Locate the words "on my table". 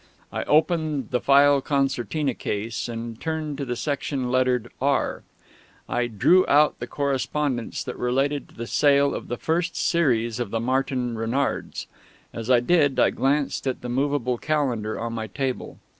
14.99-15.77